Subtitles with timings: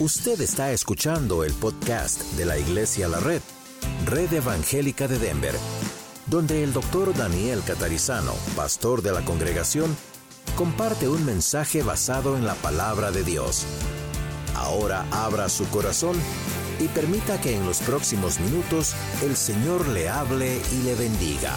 [0.00, 3.40] Usted está escuchando el podcast de la Iglesia La Red,
[4.06, 5.54] Red Evangélica de Denver,
[6.26, 9.96] donde el doctor Daniel Catarizano, pastor de la congregación,
[10.56, 13.66] comparte un mensaje basado en la palabra de Dios.
[14.56, 16.16] Ahora abra su corazón
[16.80, 21.52] y permita que en los próximos minutos el Señor le hable y le bendiga.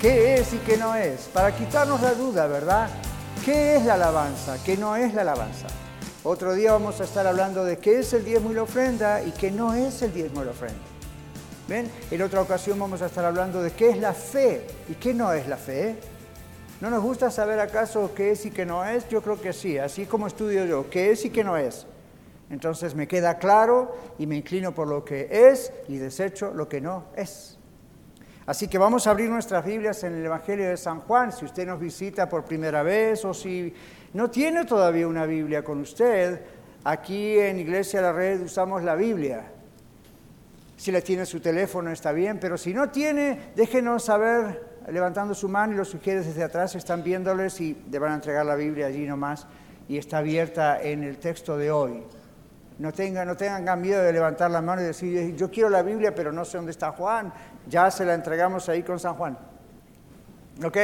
[0.00, 1.22] ¿Qué es y qué no es?
[1.22, 2.88] Para quitarnos la duda, ¿verdad?
[3.44, 4.56] ¿Qué es la alabanza?
[4.62, 5.66] ¿Qué no es la alabanza?
[6.22, 9.30] Otro día vamos a estar hablando de qué es el diezmo y la ofrenda y
[9.30, 10.78] qué no es el diezmo y la ofrenda.
[11.66, 11.90] ¿Ven?
[12.10, 15.32] En otra ocasión vamos a estar hablando de qué es la fe y qué no
[15.32, 15.96] es la fe.
[16.82, 19.08] ¿No nos gusta saber acaso qué es y qué no es?
[19.08, 21.86] Yo creo que sí, así como estudio yo, qué es y qué no es.
[22.50, 26.82] Entonces me queda claro y me inclino por lo que es y desecho lo que
[26.82, 27.56] no es.
[28.44, 31.32] Así que vamos a abrir nuestras Biblias en el Evangelio de San Juan.
[31.32, 33.72] Si usted nos visita por primera vez o si
[34.12, 36.40] no tiene todavía una Biblia con usted,
[36.84, 39.44] aquí en Iglesia La Red usamos la Biblia.
[40.76, 45.48] Si la tiene su teléfono está bien, pero si no tiene, déjenos saber levantando su
[45.48, 48.86] mano y los sugieres desde atrás están viéndoles y le van a entregar la Biblia
[48.86, 49.46] allí nomás
[49.88, 52.02] y está abierta en el texto de hoy.
[52.78, 56.14] No tengan, no tengan miedo de levantar la mano y decir, yo quiero la Biblia,
[56.14, 57.32] pero no sé dónde está Juan.
[57.68, 59.36] Ya se la entregamos ahí con San Juan.
[60.64, 60.76] ¿Ok?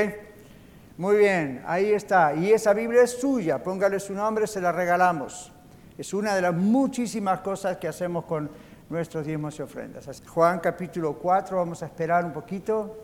[0.98, 2.34] Muy bien, ahí está.
[2.34, 5.52] Y esa Biblia es suya, póngale su nombre, se la regalamos.
[5.98, 8.50] Es una de las muchísimas cosas que hacemos con
[8.88, 10.22] nuestros diezmos y ofrendas.
[10.26, 12.96] Juan capítulo 4, vamos a esperar un poquito.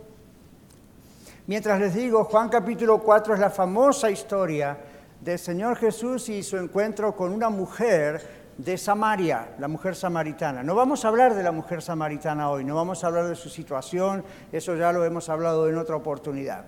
[1.47, 4.79] Mientras les digo, Juan capítulo 4 es la famosa historia
[5.21, 8.23] del Señor Jesús y su encuentro con una mujer
[8.57, 10.63] de Samaria, la mujer samaritana.
[10.63, 13.51] No vamos a hablar de la mujer samaritana hoy, no vamos a hablar de su
[13.51, 16.65] situación, eso ya lo hemos hablado en otra oportunidad.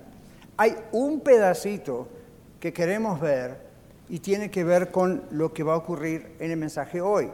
[0.56, 2.06] Hay un pedacito
[2.60, 3.58] que queremos ver
[4.08, 7.28] y tiene que ver con lo que va a ocurrir en el mensaje hoy.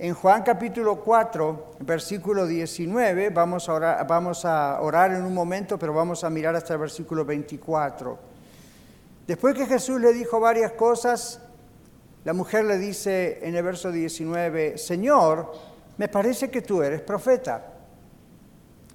[0.00, 5.78] En Juan capítulo 4, versículo 19, vamos a, orar, vamos a orar en un momento,
[5.78, 8.18] pero vamos a mirar hasta el versículo 24.
[9.26, 11.40] Después que Jesús le dijo varias cosas,
[12.24, 15.52] la mujer le dice en el verso 19, Señor,
[15.96, 17.64] me parece que tú eres profeta.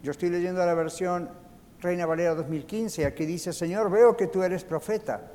[0.01, 1.42] Yo estoy leyendo la versión
[1.83, 5.31] Reina Valera 2015, aquí dice, Señor, veo que tú eres profeta.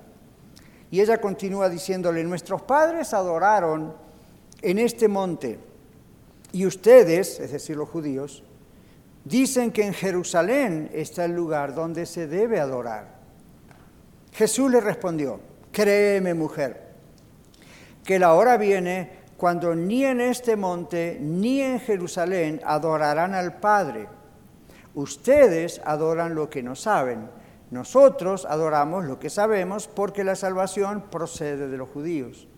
[0.91, 3.95] Y ella continúa diciéndole, nuestros padres adoraron
[4.63, 5.59] en este monte
[6.51, 8.43] y ustedes, es decir, los judíos,
[9.25, 13.19] dicen que en Jerusalén está el lugar donde se debe adorar.
[14.33, 16.95] Jesús le respondió, créeme mujer,
[18.05, 24.09] que la hora viene cuando ni en este monte ni en Jerusalén adorarán al Padre
[24.99, 27.31] Ustedes adoran lo que no saben.
[27.71, 32.49] Nosotros adoramos lo que sabemos porque la salvación procede de los judíos.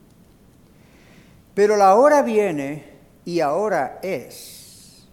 [1.53, 2.95] Pero la hora viene
[3.27, 5.07] y ahora es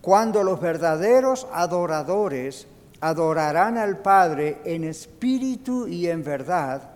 [0.00, 2.68] cuando los verdaderos adoradores
[3.00, 6.90] adorarán al Padre en espíritu y en verdad,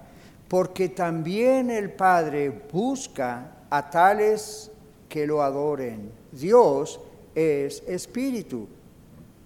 [0.46, 4.70] porque también el Padre busca a tales
[5.08, 6.12] que lo adoren.
[6.30, 7.00] Dios
[7.34, 8.68] es espíritu.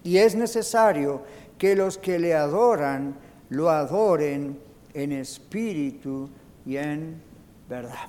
[0.03, 1.23] Y es necesario
[1.57, 3.15] que los que le adoran
[3.49, 4.57] lo adoren
[4.93, 6.29] en espíritu
[6.65, 7.21] y en
[7.69, 8.07] verdad.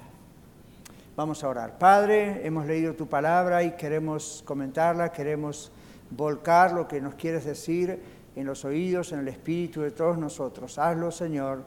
[1.17, 1.79] Vamos a orar.
[1.79, 5.71] Padre, hemos leído tu palabra y queremos comentarla, queremos
[6.11, 8.01] volcar lo que nos quieres decir
[8.35, 10.79] en los oídos, en el espíritu de todos nosotros.
[10.79, 11.65] Hazlo, Señor,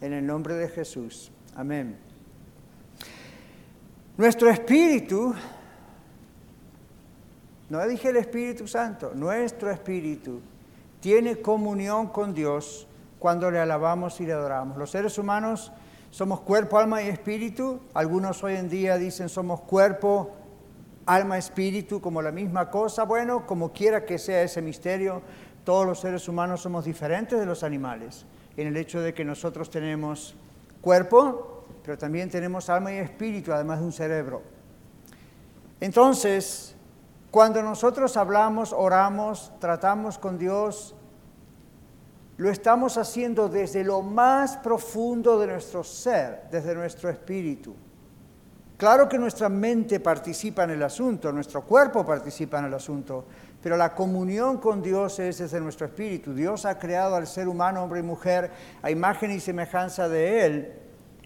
[0.00, 1.30] en el nombre de Jesús.
[1.54, 1.96] Amén.
[4.16, 5.32] Nuestro espíritu
[7.68, 10.40] no dije el Espíritu Santo, nuestro espíritu
[11.00, 12.86] tiene comunión con Dios
[13.18, 14.78] cuando le alabamos y le adoramos.
[14.78, 15.72] Los seres humanos
[16.10, 17.80] somos cuerpo, alma y espíritu.
[17.94, 20.30] Algunos hoy en día dicen somos cuerpo,
[21.06, 23.04] alma, espíritu como la misma cosa.
[23.04, 25.22] Bueno, como quiera que sea ese misterio,
[25.64, 28.24] todos los seres humanos somos diferentes de los animales
[28.56, 30.34] en el hecho de que nosotros tenemos
[30.80, 34.42] cuerpo, pero también tenemos alma y espíritu, además de un cerebro.
[35.80, 36.74] Entonces,
[37.30, 40.94] cuando nosotros hablamos, oramos, tratamos con Dios,
[42.38, 47.74] lo estamos haciendo desde lo más profundo de nuestro ser, desde nuestro espíritu.
[48.78, 53.24] Claro que nuestra mente participa en el asunto, nuestro cuerpo participa en el asunto,
[53.60, 56.32] pero la comunión con Dios es desde nuestro espíritu.
[56.32, 60.72] Dios ha creado al ser humano, hombre y mujer, a imagen y semejanza de Él,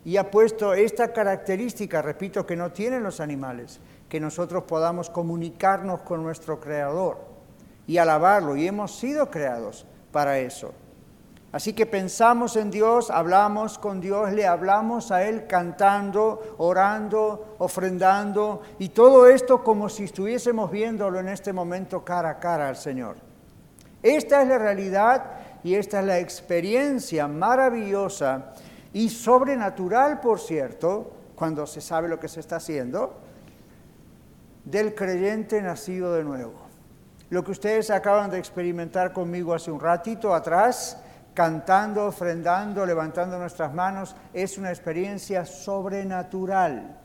[0.05, 3.81] y ha puesto esta característica, repito, que no tienen los animales
[4.13, 7.17] que nosotros podamos comunicarnos con nuestro Creador
[7.87, 8.57] y alabarlo.
[8.57, 10.75] Y hemos sido creados para eso.
[11.51, 18.61] Así que pensamos en Dios, hablamos con Dios, le hablamos a Él cantando, orando, ofrendando
[18.79, 23.17] y todo esto como si estuviésemos viéndolo en este momento cara a cara al Señor.
[24.03, 25.25] Esta es la realidad
[25.65, 28.53] y esta es la experiencia maravillosa
[28.93, 33.22] y sobrenatural, por cierto, cuando se sabe lo que se está haciendo,
[34.73, 36.55] del creyente nacido de nuevo.
[37.29, 40.99] Lo que ustedes acaban de experimentar conmigo hace un ratito atrás,
[41.35, 46.99] cantando, ofrendando, levantando nuestras manos, es una experiencia sobrenatural.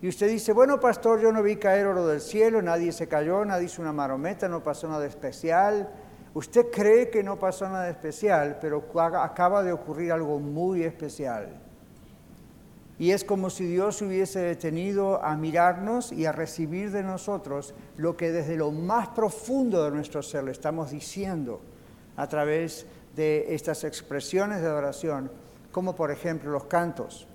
[0.00, 3.44] Y usted dice, bueno, pastor, yo no vi caer oro del cielo, nadie se cayó,
[3.44, 5.90] nadie hizo una marometa, no pasó nada especial.
[6.32, 8.84] Usted cree que no pasó nada especial, pero
[9.20, 11.69] acaba de ocurrir algo muy especial.
[13.00, 18.14] Y es como si Dios hubiese detenido a mirarnos y a recibir de nosotros lo
[18.14, 21.62] que desde lo más profundo de nuestro ser le estamos diciendo
[22.16, 22.84] a través
[23.16, 25.30] de estas expresiones de adoración,
[25.72, 27.26] como por ejemplo los cantos.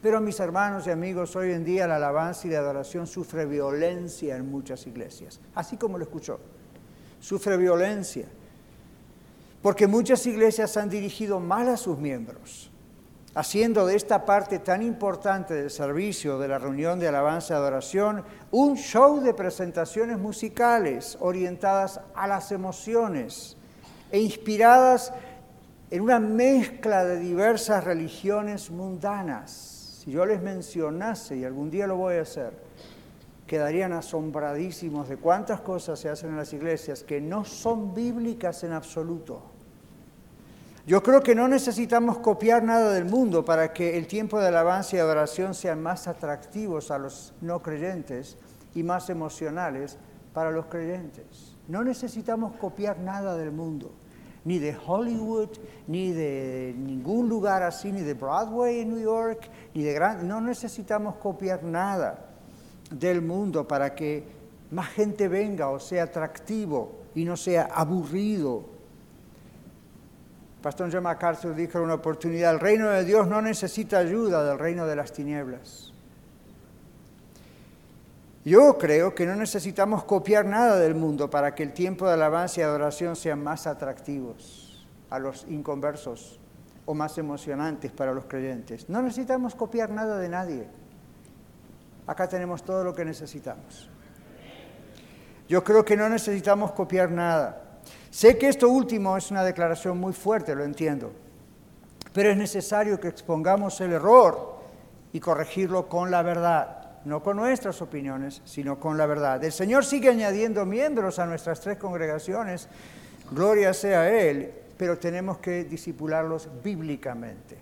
[0.00, 4.34] Pero mis hermanos y amigos, hoy en día la alabanza y la adoración sufre violencia
[4.34, 6.40] en muchas iglesias, así como lo escuchó.
[7.20, 8.24] Sufre violencia,
[9.60, 12.69] porque muchas iglesias han dirigido mal a sus miembros
[13.34, 18.24] haciendo de esta parte tan importante del servicio de la reunión de alabanza y adoración
[18.50, 23.56] un show de presentaciones musicales orientadas a las emociones
[24.10, 25.12] e inspiradas
[25.90, 29.50] en una mezcla de diversas religiones mundanas.
[30.02, 32.52] Si yo les mencionase, y algún día lo voy a hacer,
[33.46, 38.72] quedarían asombradísimos de cuántas cosas se hacen en las iglesias que no son bíblicas en
[38.72, 39.42] absoluto.
[40.86, 44.96] Yo creo que no necesitamos copiar nada del mundo para que el tiempo de alabanza
[44.96, 48.38] y adoración sean más atractivos a los no creyentes
[48.74, 49.98] y más emocionales
[50.32, 51.54] para los creyentes.
[51.68, 53.92] No necesitamos copiar nada del mundo,
[54.46, 55.50] ni de Hollywood,
[55.86, 60.26] ni de ningún lugar así, ni de Broadway en New York, ni de gran...
[60.26, 62.30] No necesitamos copiar nada
[62.90, 64.24] del mundo para que
[64.70, 68.79] más gente venga o sea atractivo y no sea aburrido
[70.62, 74.58] Pastor John MacArthur dijo en una oportunidad, el reino de Dios no necesita ayuda del
[74.58, 75.92] reino de las tinieblas.
[78.44, 82.60] Yo creo que no necesitamos copiar nada del mundo para que el tiempo de alabanza
[82.60, 86.40] y adoración sean más atractivos a los inconversos
[86.86, 88.88] o más emocionantes para los creyentes.
[88.88, 90.66] No necesitamos copiar nada de nadie.
[92.06, 93.90] Acá tenemos todo lo que necesitamos.
[95.48, 97.69] Yo creo que no necesitamos copiar nada.
[98.10, 101.12] Sé que esto último es una declaración muy fuerte, lo entiendo,
[102.12, 104.58] pero es necesario que expongamos el error
[105.12, 109.42] y corregirlo con la verdad, no con nuestras opiniones, sino con la verdad.
[109.44, 112.68] El Señor sigue añadiendo miembros a nuestras tres congregaciones,
[113.30, 117.58] gloria sea a Él, pero tenemos que disipularlos bíblicamente.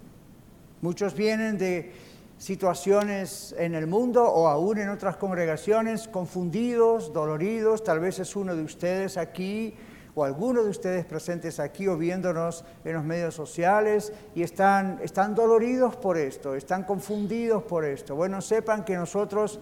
[0.80, 1.92] Muchos vienen de
[2.38, 8.56] situaciones en el mundo o aún en otras congregaciones confundidos, doloridos, tal vez es uno
[8.56, 9.74] de ustedes aquí
[10.18, 15.32] o algunos de ustedes presentes aquí o viéndonos en los medios sociales y están, están
[15.32, 18.16] doloridos por esto, están confundidos por esto.
[18.16, 19.60] Bueno, sepan que nosotros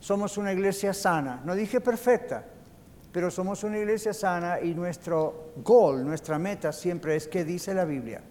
[0.00, 1.42] somos una iglesia sana.
[1.44, 2.46] No dije perfecta,
[3.12, 7.84] pero somos una iglesia sana y nuestro goal, nuestra meta siempre es que dice la
[7.84, 8.22] Biblia.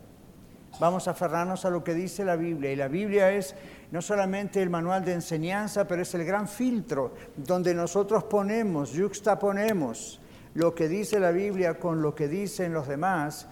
[0.79, 2.71] Vamos a aferrarnos a lo que dice la Biblia.
[2.71, 3.53] Y la Biblia es
[3.91, 10.19] no solamente el manual de enseñanza, pero es el gran filtro donde nosotros ponemos, juxtaponemos
[10.53, 13.47] lo que dice la Biblia con lo que dicen los demás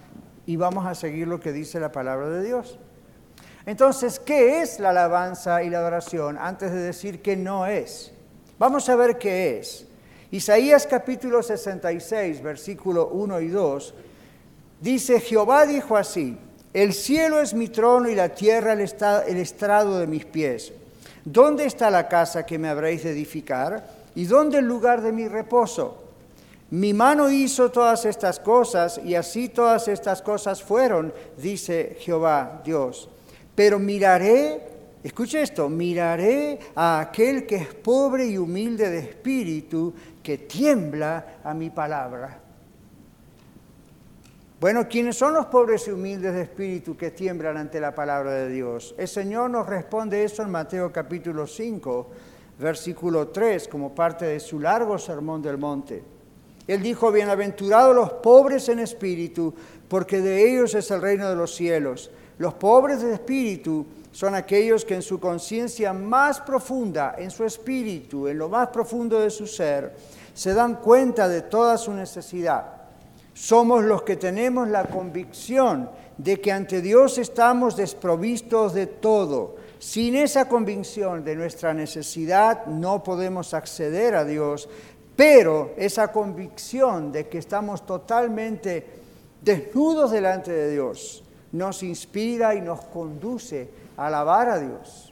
[0.46, 2.80] y vamos a seguir lo que dice la palabra de Dios.
[3.66, 6.38] Entonces, ¿qué es la alabanza y la adoración?
[6.40, 8.14] Antes de decir que no es.
[8.58, 9.86] Vamos a ver qué es.
[10.32, 13.94] Isaías capítulo 66, versículo 1 y 2,
[14.82, 16.38] dice, Jehová dijo así,
[16.74, 20.74] el cielo es mi trono y la tierra el, estrado de mis pies.
[21.24, 23.90] ¿Dónde está la casa que me habréis de edificar?
[24.16, 26.07] ¿Y dónde el lugar de mi reposo?
[26.70, 33.10] Mi mano hizo todas estas cosas y así todas estas cosas fueron, dice Jehová Dios.
[33.56, 34.62] Pero miraré,
[35.02, 41.54] escuche esto, miraré a aquel que es pobre y humilde de espíritu, que tiembla a
[41.54, 42.42] mi palabra.
[44.60, 48.50] Bueno, ¿quiénes son los pobres y humildes de espíritu que tiemblan ante la palabra de
[48.50, 48.94] Dios?
[48.98, 52.08] El Señor nos responde eso en Mateo capítulo 5,
[52.60, 56.17] versículo 3, como parte de su largo sermón del monte.
[56.68, 59.54] Él dijo, bienaventurados los pobres en espíritu,
[59.88, 62.12] porque de ellos es el reino de los cielos.
[62.38, 68.28] Los pobres de espíritu son aquellos que en su conciencia más profunda, en su espíritu,
[68.28, 69.96] en lo más profundo de su ser,
[70.34, 72.74] se dan cuenta de toda su necesidad.
[73.34, 79.56] Somos los que tenemos la convicción de que ante Dios estamos desprovistos de todo.
[79.80, 84.68] Sin esa convicción de nuestra necesidad no podemos acceder a Dios,
[85.18, 88.86] pero esa convicción de que estamos totalmente
[89.42, 95.12] desnudos delante de Dios nos inspira y nos conduce a alabar a Dios.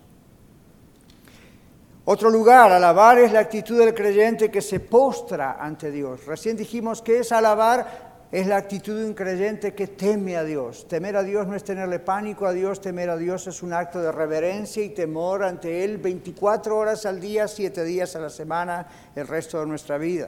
[2.06, 6.24] Otro lugar, alabar es la actitud del creyente que se postra ante Dios.
[6.28, 10.88] Recién dijimos que es alabar es la actitud de un creyente que teme a Dios.
[10.88, 14.02] Temer a Dios no es tenerle pánico a Dios, temer a Dios es un acto
[14.02, 18.88] de reverencia y temor ante Él 24 horas al día, 7 días a la semana,
[19.16, 20.28] el resto de nuestra vida.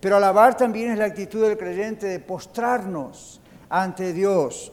[0.00, 4.72] Pero alabar también es la actitud del creyente de postrarnos ante Dios.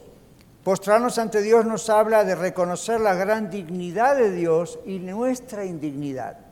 [0.64, 6.49] Postrarnos ante Dios nos habla de reconocer la gran dignidad de Dios y nuestra indignidad.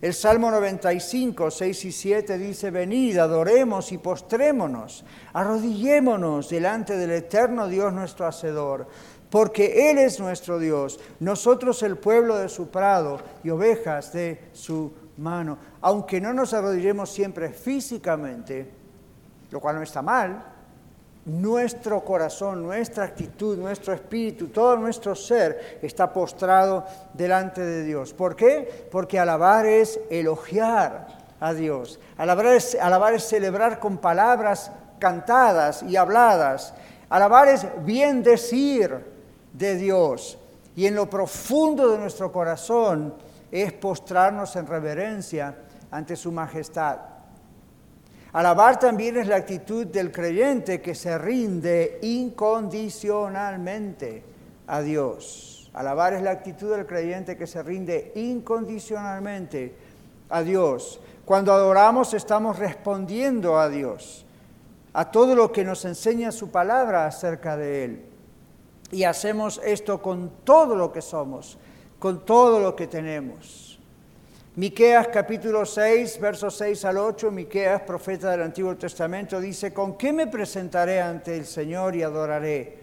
[0.00, 7.66] El Salmo 95, 6 y 7 dice, venid, adoremos y postrémonos, arrodillémonos delante del eterno
[7.66, 8.86] Dios nuestro Hacedor,
[9.28, 14.92] porque Él es nuestro Dios, nosotros el pueblo de su prado y ovejas de su
[15.16, 15.58] mano.
[15.80, 18.70] Aunque no nos arrodillemos siempre físicamente,
[19.50, 20.57] lo cual no está mal,
[21.24, 28.14] nuestro corazón, nuestra actitud, nuestro espíritu, todo nuestro ser está postrado delante de Dios.
[28.14, 28.88] ¿Por qué?
[28.90, 31.06] Porque alabar es elogiar
[31.40, 32.00] a Dios.
[32.16, 36.74] Alabar es, alabar es celebrar con palabras cantadas y habladas.
[37.08, 39.04] Alabar es bien decir
[39.52, 40.38] de Dios.
[40.76, 43.14] Y en lo profundo de nuestro corazón
[43.50, 45.54] es postrarnos en reverencia
[45.90, 47.17] ante su majestad.
[48.38, 54.22] Alabar también es la actitud del creyente que se rinde incondicionalmente
[54.68, 55.68] a Dios.
[55.74, 59.74] Alabar es la actitud del creyente que se rinde incondicionalmente
[60.28, 61.00] a Dios.
[61.24, 64.24] Cuando adoramos estamos respondiendo a Dios,
[64.92, 68.04] a todo lo que nos enseña su palabra acerca de Él.
[68.92, 71.58] Y hacemos esto con todo lo que somos,
[71.98, 73.67] con todo lo que tenemos.
[74.58, 80.12] Miqueas capítulo 6, versos 6 al 8, Miqueas, profeta del Antiguo Testamento, dice, ¿con qué
[80.12, 82.76] me presentaré ante el Señor y adoraré?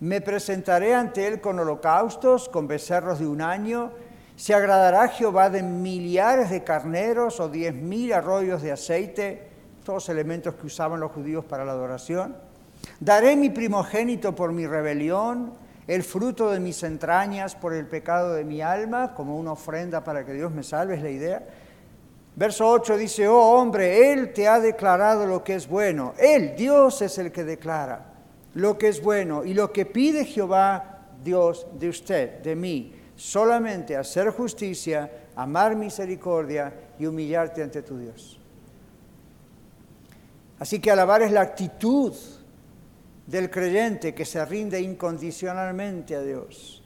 [0.00, 3.90] ¿Me presentaré ante Él con holocaustos, con becerros de un año?
[4.34, 9.46] ¿Se agradará Jehová de millares de carneros o diez mil arroyos de aceite?
[9.84, 12.34] Todos elementos que usaban los judíos para la adoración.
[12.98, 15.52] ¿Daré mi primogénito por mi rebelión?
[15.90, 20.24] El fruto de mis entrañas por el pecado de mi alma, como una ofrenda para
[20.24, 21.44] que Dios me salve, es la idea.
[22.36, 26.14] Verso 8 dice, oh hombre, Él te ha declarado lo que es bueno.
[26.16, 28.06] Él, Dios, es el que declara
[28.54, 29.44] lo que es bueno.
[29.44, 36.72] Y lo que pide Jehová, Dios, de usted, de mí, solamente hacer justicia, amar misericordia
[37.00, 38.38] y humillarte ante tu Dios.
[40.60, 42.14] Así que alabar es la actitud
[43.30, 46.82] del creyente que se rinde incondicionalmente a Dios.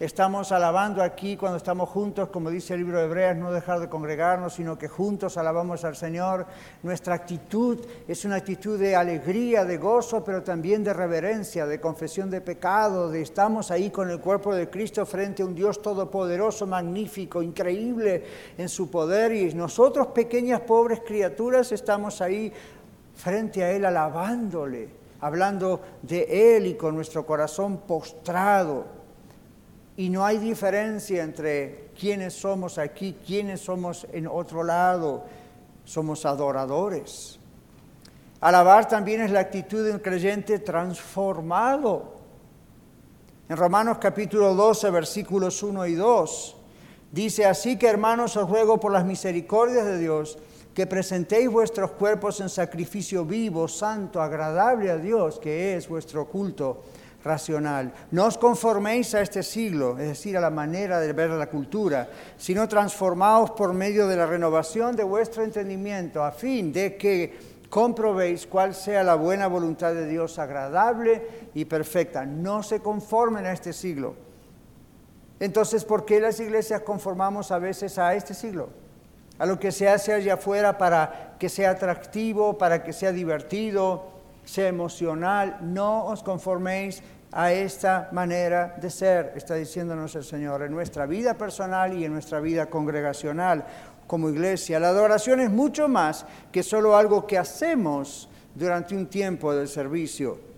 [0.00, 3.88] Estamos alabando aquí cuando estamos juntos, como dice el libro de Hebreas, no dejar de
[3.88, 6.46] congregarnos, sino que juntos alabamos al Señor.
[6.82, 12.28] Nuestra actitud es una actitud de alegría, de gozo, pero también de reverencia, de confesión
[12.28, 16.66] de pecado, de estamos ahí con el cuerpo de Cristo frente a un Dios todopoderoso,
[16.66, 18.24] magnífico, increíble
[18.56, 22.52] en su poder y nosotros pequeñas pobres criaturas estamos ahí
[23.14, 28.86] frente a Él alabándole hablando de Él y con nuestro corazón postrado.
[29.96, 35.24] Y no hay diferencia entre quienes somos aquí, quienes somos en otro lado.
[35.84, 37.38] Somos adoradores.
[38.40, 42.14] Alabar también es la actitud de un creyente transformado.
[43.48, 46.56] En Romanos capítulo 12, versículos 1 y 2,
[47.10, 50.38] dice, así que hermanos os ruego por las misericordias de Dios,
[50.78, 56.84] que presentéis vuestros cuerpos en sacrificio vivo, santo, agradable a Dios, que es vuestro culto
[57.24, 57.92] racional.
[58.12, 62.08] No os conforméis a este siglo, es decir, a la manera de ver la cultura,
[62.36, 68.46] sino transformaos por medio de la renovación de vuestro entendimiento, a fin de que comprobéis
[68.46, 72.24] cuál sea la buena voluntad de Dios, agradable y perfecta.
[72.24, 74.14] No se conformen a este siglo.
[75.40, 78.86] Entonces, ¿por qué las iglesias conformamos a veces a este siglo?
[79.38, 84.06] A lo que se hace allá afuera para que sea atractivo, para que sea divertido,
[84.44, 85.58] sea emocional.
[85.60, 91.34] No os conforméis a esta manera de ser, está diciéndonos el Señor, en nuestra vida
[91.34, 93.64] personal y en nuestra vida congregacional
[94.06, 94.80] como iglesia.
[94.80, 100.48] La adoración es mucho más que solo algo que hacemos durante un tiempo del servicio.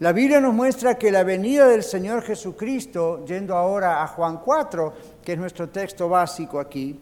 [0.00, 4.92] La Biblia nos muestra que la venida del Señor Jesucristo, yendo ahora a Juan 4,
[5.22, 6.98] que es nuestro texto básico aquí,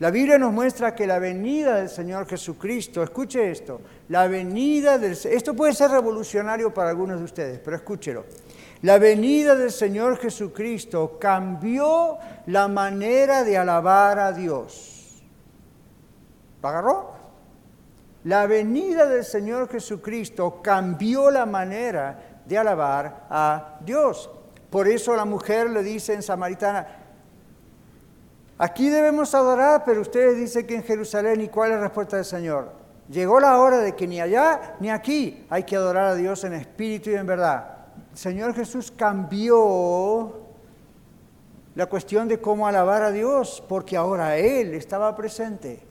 [0.00, 5.12] La Biblia nos muestra que la venida del Señor Jesucristo, escuche esto, la venida del
[5.12, 8.24] esto puede ser revolucionario para algunos de ustedes, pero escúchelo.
[8.82, 15.22] La venida del Señor Jesucristo cambió la manera de alabar a Dios.
[16.60, 17.14] ¿Lo agarró?
[18.24, 24.28] La venida del Señor Jesucristo cambió la manera de alabar a Dios.
[24.70, 27.03] Por eso la mujer le dice en Samaritana,
[28.58, 32.24] aquí debemos adorar, pero ustedes dicen que en Jerusalén, ¿y cuál es la respuesta del
[32.24, 32.72] Señor?
[33.08, 36.54] Llegó la hora de que ni allá ni aquí hay que adorar a Dios en
[36.54, 37.86] espíritu y en verdad.
[38.12, 40.40] El Señor Jesús cambió
[41.74, 45.82] la cuestión de cómo alabar a Dios, porque ahora Él estaba presente.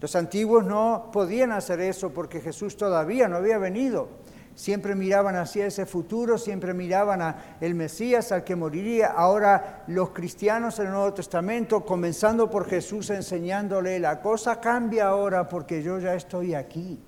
[0.00, 4.08] Los antiguos no podían hacer eso porque Jesús todavía no había venido.
[4.56, 9.08] Siempre miraban hacia ese futuro, siempre miraban a el Mesías, al que moriría.
[9.08, 15.46] Ahora los cristianos en el Nuevo Testamento, comenzando por Jesús enseñándole, la cosa cambia ahora
[15.46, 16.98] porque yo ya estoy aquí.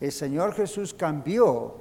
[0.00, 1.76] El Señor Jesús cambió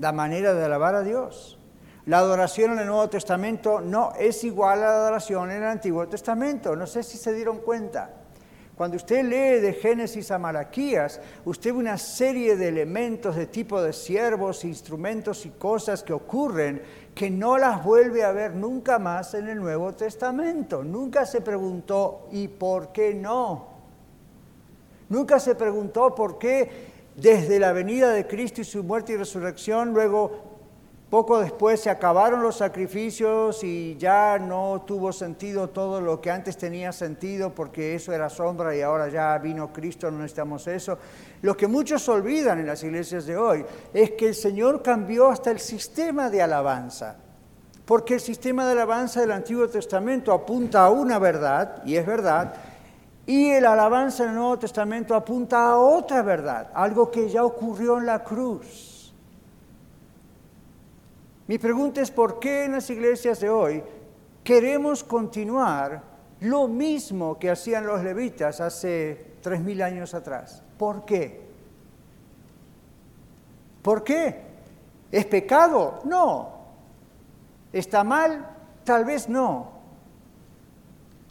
[0.00, 1.60] la manera de alabar a Dios.
[2.06, 6.08] La adoración en el Nuevo Testamento no es igual a la adoración en el Antiguo
[6.08, 6.74] Testamento.
[6.74, 8.21] No sé si se dieron cuenta.
[8.76, 13.82] Cuando usted lee de Génesis a Malaquías, usted ve una serie de elementos de tipo
[13.82, 16.82] de siervos, instrumentos y cosas que ocurren
[17.14, 20.82] que no las vuelve a ver nunca más en el Nuevo Testamento.
[20.82, 23.66] Nunca se preguntó, ¿y por qué no?
[25.10, 29.92] Nunca se preguntó por qué desde la venida de Cristo y su muerte y resurrección,
[29.92, 30.51] luego
[31.12, 36.56] poco después se acabaron los sacrificios y ya no tuvo sentido todo lo que antes
[36.56, 40.96] tenía sentido porque eso era sombra y ahora ya vino Cristo, no necesitamos eso.
[41.42, 45.50] Lo que muchos olvidan en las iglesias de hoy es que el Señor cambió hasta
[45.50, 47.16] el sistema de alabanza.
[47.84, 52.54] Porque el sistema de alabanza del Antiguo Testamento apunta a una verdad, y es verdad,
[53.26, 57.98] y el alabanza en el Nuevo Testamento apunta a otra verdad, algo que ya ocurrió
[57.98, 58.91] en la cruz.
[61.48, 63.82] Mi pregunta es por qué en las iglesias de hoy
[64.44, 66.02] queremos continuar
[66.40, 70.62] lo mismo que hacían los levitas hace tres mil años atrás.
[70.78, 71.40] ¿Por qué?
[73.82, 74.40] ¿Por qué?
[75.10, 76.00] ¿Es pecado?
[76.04, 76.50] No.
[77.72, 78.46] ¿Está mal?
[78.84, 79.72] Tal vez no.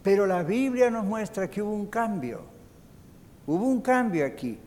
[0.02, 2.42] Pero la Biblia nos muestra que hubo un cambio.
[3.46, 4.58] Hubo un cambio aquí.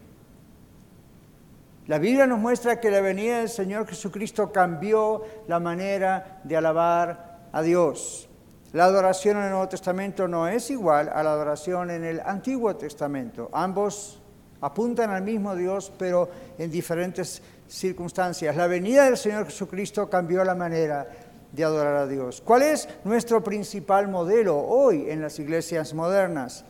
[1.88, 7.50] La Biblia nos muestra que la venida del Señor Jesucristo cambió la manera de alabar
[7.52, 8.28] a Dios.
[8.74, 12.76] La adoración en el Nuevo Testamento no es igual a la adoración en el Antiguo
[12.76, 13.52] Testamento.
[13.54, 14.20] Ambos
[14.62, 18.56] apuntan al mismo Dios, pero en diferentes circunstancias.
[18.56, 21.08] La venida del Señor Jesucristo cambió la manera
[21.52, 22.42] de adorar a Dios.
[22.44, 26.66] ¿Cuál es nuestro principal modelo hoy en las iglesias modernas?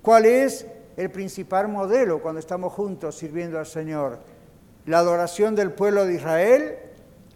[0.00, 4.37] ¿Cuál es el principal modelo cuando estamos juntos sirviendo al Señor?
[4.88, 6.78] La adoración del pueblo de Israel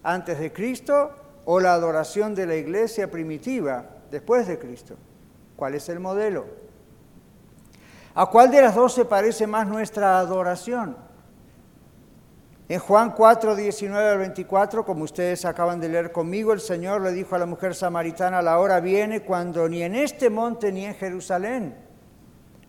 [0.01, 1.11] antes de Cristo
[1.45, 4.95] o la adoración de la iglesia primitiva después de Cristo.
[5.55, 6.45] ¿Cuál es el modelo?
[8.15, 10.97] ¿A cuál de las dos se parece más nuestra adoración?
[12.69, 17.11] En Juan 4, 19 al 24, como ustedes acaban de leer conmigo, el Señor le
[17.11, 20.95] dijo a la mujer samaritana, la hora viene cuando ni en este monte ni en
[20.95, 21.75] Jerusalén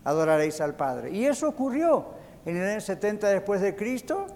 [0.03, 1.09] adoraréis al Padre.
[1.09, 2.05] Y eso ocurrió
[2.45, 4.27] en el año 70 después de Cristo,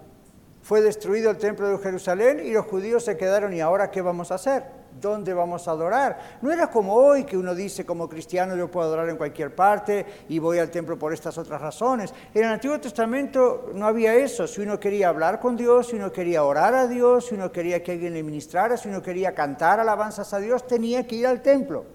[0.62, 4.30] fue destruido el templo de Jerusalén y los judíos se quedaron, ¿y ahora qué vamos
[4.30, 4.80] a hacer?
[5.00, 6.38] ¿Dónde vamos a adorar?
[6.42, 10.04] No era como hoy que uno dice como cristiano yo puedo adorar en cualquier parte
[10.28, 12.12] y voy al templo por estas otras razones.
[12.34, 14.46] En el Antiguo Testamento no había eso.
[14.46, 17.82] Si uno quería hablar con Dios, si uno quería orar a Dios, si uno quería
[17.82, 21.40] que alguien le ministrara, si uno quería cantar alabanzas a Dios, tenía que ir al
[21.40, 21.86] templo.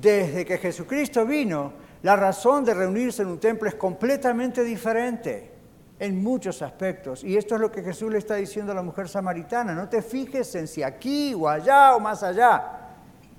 [0.00, 5.51] Desde que Jesucristo vino, la razón de reunirse en un templo es completamente diferente
[6.02, 7.22] en muchos aspectos.
[7.22, 9.72] Y esto es lo que Jesús le está diciendo a la mujer samaritana.
[9.72, 12.80] No te fijes en si aquí o allá o más allá.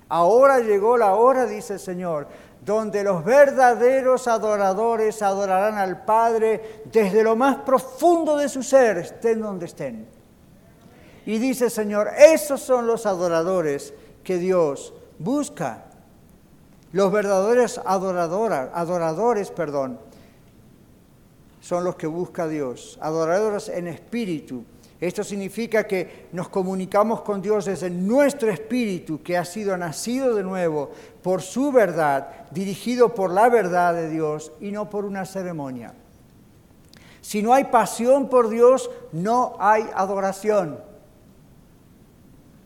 [0.08, 2.26] Ahora llegó la hora, dice el Señor,
[2.64, 9.42] donde los verdaderos adoradores adorarán al Padre desde lo más profundo de su ser, estén
[9.42, 10.08] donde estén.
[11.26, 15.84] Y dice el Señor, esos son los adoradores que Dios busca.
[16.92, 19.98] Los verdaderos adoradores, adoradores, perdón,
[21.64, 24.64] son los que busca Dios, adoradores en espíritu.
[25.00, 30.42] Esto significa que nos comunicamos con Dios desde nuestro espíritu, que ha sido nacido de
[30.42, 30.90] nuevo
[31.22, 35.94] por su verdad, dirigido por la verdad de Dios y no por una ceremonia.
[37.22, 40.78] Si no hay pasión por Dios, no hay adoración.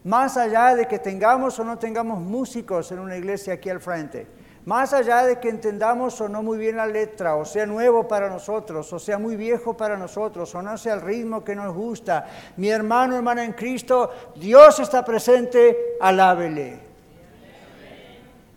[0.02, 4.26] Más allá de que tengamos o no tengamos músicos en una iglesia aquí al frente,
[4.64, 8.28] más allá de que entendamos o no muy bien la letra, o sea nuevo para
[8.28, 12.26] nosotros, o sea muy viejo para nosotros, o no sea el ritmo que nos gusta,
[12.56, 16.88] mi hermano, hermana en Cristo, Dios está presente, alábele.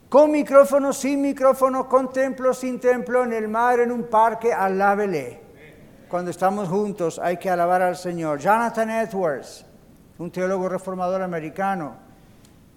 [0.09, 5.39] Con micrófono, sin micrófono, con templo, sin templo, en el mar, en un parque, alábele.
[6.09, 8.37] Cuando estamos juntos hay que alabar al Señor.
[8.37, 9.65] Jonathan Edwards,
[10.17, 12.10] un teólogo reformador americano,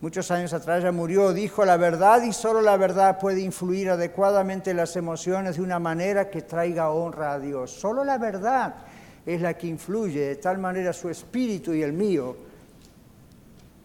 [0.04, 4.72] muchos años atrás ya murió, dijo, la verdad y solo la verdad puede influir adecuadamente
[4.72, 7.70] en las emociones de una manera que traiga honra a Dios.
[7.70, 8.74] Solo la verdad
[9.24, 12.36] es la que influye de tal manera su espíritu y el mío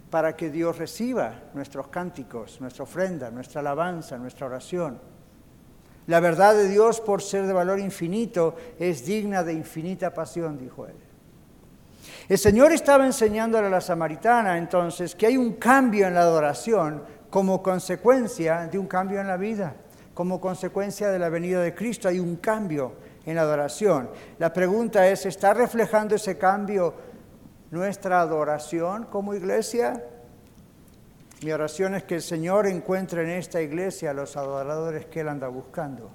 [0.10, 5.00] para que Dios reciba nuestros cánticos, nuestra ofrenda, nuestra alabanza, nuestra oración.
[6.08, 10.86] La verdad de Dios, por ser de valor infinito, es digna de infinita pasión, dijo
[10.86, 11.09] él.
[12.28, 17.04] El Señor estaba enseñándole a la samaritana entonces que hay un cambio en la adoración
[17.30, 19.76] como consecuencia de un cambio en la vida,
[20.14, 22.08] como consecuencia de la venida de Cristo.
[22.08, 22.94] Hay un cambio
[23.26, 24.10] en la adoración.
[24.38, 26.94] La pregunta es, ¿está reflejando ese cambio
[27.72, 30.04] nuestra adoración como iglesia?
[31.42, 35.30] Mi oración es que el Señor encuentre en esta iglesia a los adoradores que Él
[35.30, 36.10] anda buscando.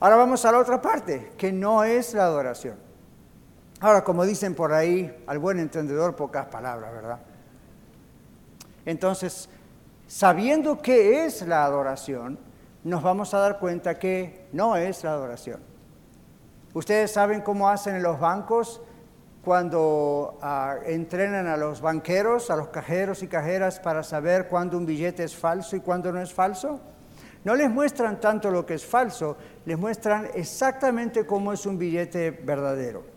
[0.00, 2.91] Ahora vamos a la otra parte, que no es la adoración.
[3.82, 7.18] Ahora, como dicen por ahí, al buen entendedor pocas palabras, ¿verdad?
[8.86, 9.48] Entonces,
[10.06, 12.38] sabiendo qué es la adoración,
[12.84, 15.58] nos vamos a dar cuenta que no es la adoración.
[16.74, 18.80] Ustedes saben cómo hacen en los bancos
[19.44, 24.86] cuando ah, entrenan a los banqueros, a los cajeros y cajeras para saber cuándo un
[24.86, 26.78] billete es falso y cuándo no es falso?
[27.42, 32.30] No les muestran tanto lo que es falso, les muestran exactamente cómo es un billete
[32.30, 33.11] verdadero.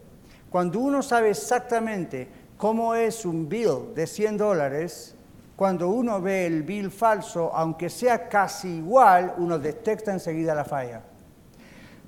[0.49, 2.27] Cuando uno sabe exactamente
[2.58, 5.15] cómo es un bill de 100 dólares,
[5.55, 11.01] cuando uno ve el bill falso, aunque sea casi igual, uno detecta enseguida la falla.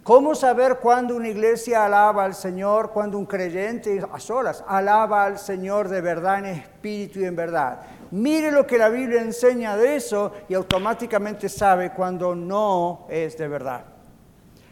[0.04, 5.38] ¿Cómo saber cuándo una iglesia alaba al Señor, cuando un creyente a solas alaba al
[5.38, 7.82] Señor de verdad en espíritu y en verdad?
[8.12, 13.50] Mire lo que la Biblia enseña de eso y automáticamente sabe cuando no es de
[13.50, 13.96] verdad.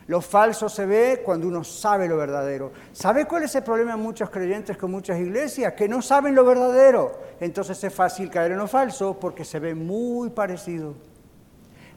[0.07, 2.71] Lo falso se ve cuando uno sabe lo verdadero.
[2.91, 5.73] ¿Sabe cuál es el problema de muchos creyentes con muchas iglesias?
[5.73, 7.19] Que no saben lo verdadero.
[7.39, 10.93] Entonces es fácil caer en lo falso porque se ve muy parecido.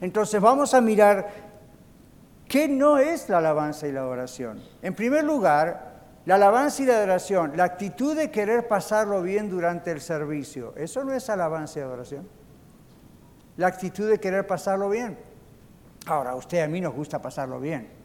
[0.01, 1.49] Entonces vamos a mirar
[2.49, 4.59] ¿Qué no es la alabanza y la adoración?
[4.81, 9.91] En primer lugar, la alabanza y la adoración, la actitud de querer pasarlo bien durante
[9.91, 12.27] el servicio, eso no es alabanza y adoración.
[13.55, 15.15] La actitud de querer pasarlo bien.
[16.07, 17.98] Ahora, a usted y a mí nos gusta pasarlo bien.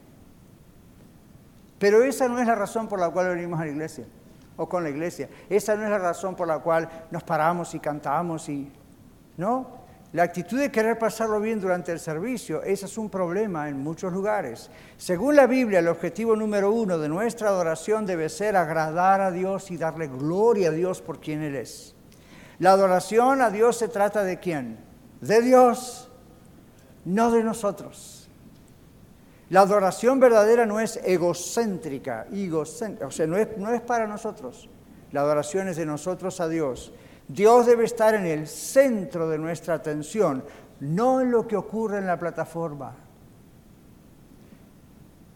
[1.84, 4.06] Pero esa no es la razón por la cual venimos a la iglesia
[4.56, 5.28] o con la iglesia.
[5.50, 8.72] Esa no es la razón por la cual nos paramos y cantamos y...
[9.36, 13.80] No, la actitud de querer pasarlo bien durante el servicio, ese es un problema en
[13.80, 14.70] muchos lugares.
[14.96, 19.70] Según la Biblia, el objetivo número uno de nuestra adoración debe ser agradar a Dios
[19.70, 21.94] y darle gloria a Dios por quien Él es.
[22.60, 24.78] La adoración a Dios se trata de quién?
[25.20, 26.10] De Dios,
[27.04, 28.23] no de nosotros.
[29.50, 34.68] La adoración verdadera no es egocéntrica, egocéntrica o sea, no es, no es para nosotros.
[35.12, 36.92] La adoración es de nosotros a Dios.
[37.28, 40.44] Dios debe estar en el centro de nuestra atención,
[40.80, 42.96] no en lo que ocurre en la plataforma.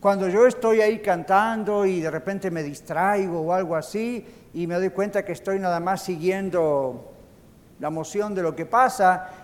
[0.00, 4.76] Cuando yo estoy ahí cantando y de repente me distraigo o algo así y me
[4.76, 7.12] doy cuenta que estoy nada más siguiendo
[7.80, 9.37] la emoción de lo que pasa,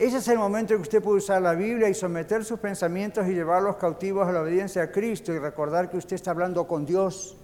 [0.00, 3.26] ese es el momento en que usted puede usar la Biblia y someter sus pensamientos
[3.28, 6.84] y llevarlos cautivos a la obediencia a Cristo y recordar que usted está hablando con
[6.86, 7.36] Dios.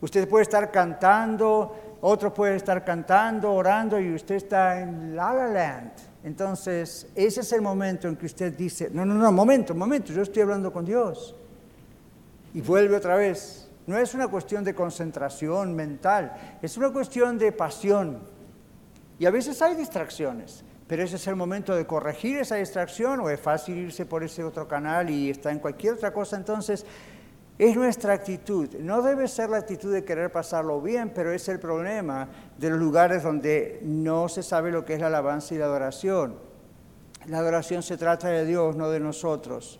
[0.00, 1.74] Usted puede estar cantando
[2.04, 5.92] otro puede estar cantando, orando y usted está en La Land.
[6.24, 10.22] Entonces, ese es el momento en que usted dice, no, no, no, momento, momento, yo
[10.22, 11.36] estoy hablando con Dios.
[12.54, 13.68] Y vuelve otra vez.
[13.86, 18.18] No es una cuestión de concentración mental, es una cuestión de pasión.
[19.20, 23.30] Y a veces hay distracciones, pero ese es el momento de corregir esa distracción o
[23.30, 26.36] es fácil irse por ese otro canal y está en cualquier otra cosa.
[26.36, 26.84] Entonces,
[27.58, 28.68] es nuestra actitud.
[28.80, 32.78] No debe ser la actitud de querer pasarlo bien, pero es el problema de los
[32.78, 36.36] lugares donde no se sabe lo que es la alabanza y la adoración.
[37.26, 39.78] La adoración se trata de Dios, no de nosotros.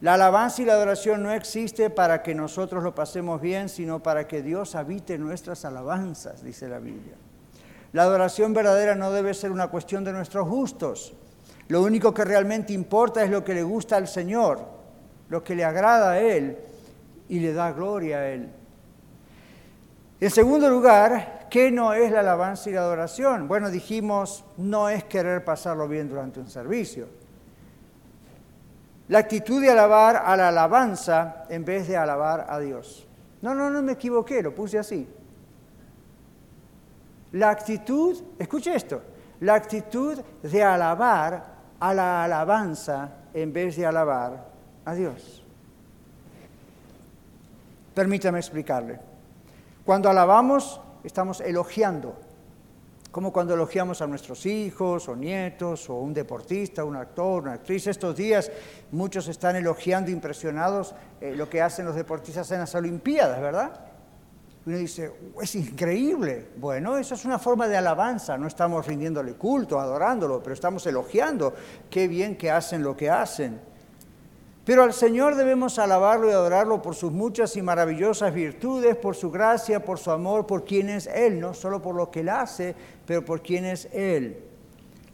[0.00, 4.26] La alabanza y la adoración no existe para que nosotros lo pasemos bien, sino para
[4.26, 7.14] que Dios habite nuestras alabanzas, dice la Biblia.
[7.94, 11.14] La adoración verdadera no debe ser una cuestión de nuestros gustos.
[11.68, 14.74] Lo único que realmente importa es lo que le gusta al Señor
[15.28, 16.58] lo que le agrada a Él
[17.28, 18.50] y le da gloria a Él.
[20.20, 23.48] En segundo lugar, ¿qué no es la alabanza y la adoración?
[23.48, 27.08] Bueno, dijimos, no es querer pasarlo bien durante un servicio.
[29.08, 33.06] La actitud de alabar a la alabanza en vez de alabar a Dios.
[33.42, 35.06] No, no, no me equivoqué, lo puse así.
[37.34, 39.02] La actitud, escuche esto,
[39.40, 41.44] la actitud de alabar
[41.80, 44.46] a la alabanza en vez de alabar
[44.84, 45.42] a Dios.
[47.92, 49.00] Permítame explicarle.
[49.84, 52.14] Cuando alabamos, estamos elogiando,
[53.10, 57.88] como cuando elogiamos a nuestros hijos o nietos o un deportista, un actor, una actriz.
[57.88, 58.48] Estos días
[58.92, 63.93] muchos están elogiando, impresionados, eh, lo que hacen los deportistas en las Olimpiadas, ¿verdad?
[64.66, 66.48] Uno dice, es increíble.
[66.56, 71.52] Bueno, eso es una forma de alabanza, no estamos rindiéndole culto, adorándolo, pero estamos elogiando
[71.90, 73.60] qué bien que hacen lo que hacen.
[74.64, 79.30] Pero al Señor debemos alabarlo y adorarlo por sus muchas y maravillosas virtudes, por su
[79.30, 82.74] gracia, por su amor, por quién es Él, no solo por lo que Él hace,
[83.06, 84.42] pero por quién es Él.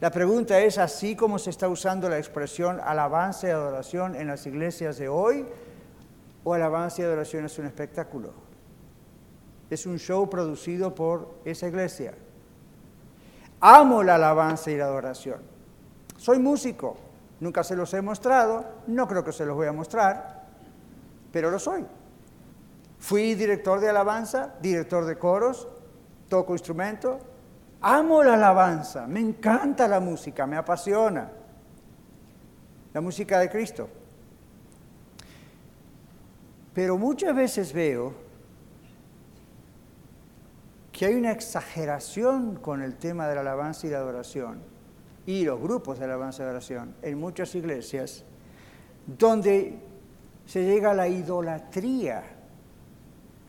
[0.00, 4.46] La pregunta es, ¿así como se está usando la expresión alabanza y adoración en las
[4.46, 5.44] iglesias de hoy?
[6.44, 8.49] ¿O alabanza y adoración es un espectáculo?
[9.70, 12.14] Es un show producido por esa iglesia.
[13.60, 15.40] Amo la alabanza y la adoración.
[16.16, 16.96] Soy músico,
[17.40, 20.42] Nunca se los he mostrado, no creo que se los voy a mostrar,
[21.32, 21.86] pero lo soy.
[22.98, 25.66] Fui director de alabanza, director de coros,
[26.28, 27.18] toco instrumento,
[27.80, 31.30] amo la alabanza, me encanta la música, me apasiona.
[32.92, 33.88] La música de Cristo.
[36.74, 38.12] Pero muchas veces veo
[41.00, 44.60] que hay una exageración con el tema de la alabanza y la adoración
[45.24, 48.22] y los grupos de alabanza y oración en muchas iglesias,
[49.06, 49.78] donde
[50.44, 52.22] se llega a la idolatría.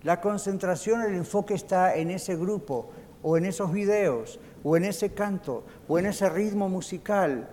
[0.04, 2.90] La concentración, el enfoque está en ese grupo,
[3.22, 7.50] o en esos videos, o en ese canto, o en ese ritmo musical,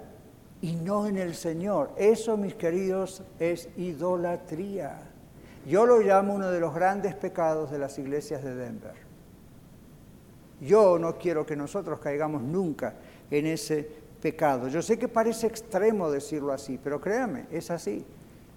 [0.62, 1.90] y no en el Señor.
[1.96, 5.00] Eso, mis queridos, es idolatría.
[5.66, 9.08] Yo lo llamo uno de los grandes pecados de las iglesias de Denver.
[10.60, 12.94] Yo no quiero que nosotros caigamos nunca
[13.30, 13.88] en ese
[14.20, 14.68] pecado.
[14.68, 18.04] Yo sé que parece extremo decirlo así, pero créame, es así.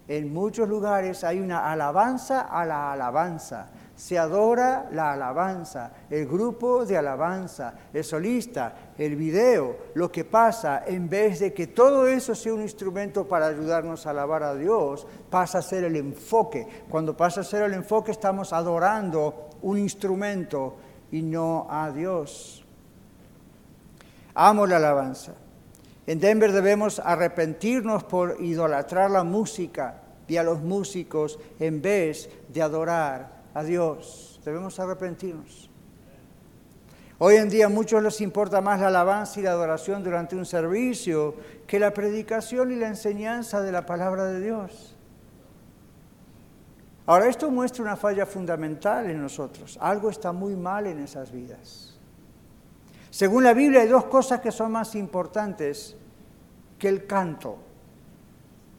[0.08, 3.70] En muchos lugares hay una alabanza a la alabanza.
[3.96, 10.84] Se adora la alabanza, el grupo de alabanza, el solista, el video, lo que pasa,
[10.88, 15.06] en vez de que todo eso sea un instrumento para ayudarnos a alabar a Dios,
[15.30, 16.68] pasa a ser el enfoque.
[16.90, 20.76] Cuando pasa a ser el enfoque estamos adorando un instrumento
[21.12, 22.64] y no a Dios.
[24.34, 25.34] Amo la alabanza.
[26.08, 32.62] En Denver debemos arrepentirnos por idolatrar la música y a los músicos en vez de
[32.62, 34.40] adorar a Dios.
[34.46, 35.70] Debemos arrepentirnos.
[37.20, 40.46] Hoy en día a muchos les importa más la alabanza y la adoración durante un
[40.46, 41.36] servicio
[41.68, 44.91] que la predicación y la enseñanza de la palabra de Dios.
[47.12, 49.78] Ahora, esto muestra una falla fundamental en nosotros.
[49.82, 52.00] Algo está muy mal en esas vidas.
[53.10, 55.98] Según la Biblia hay dos cosas que son más importantes
[56.80, 57.58] que el canto.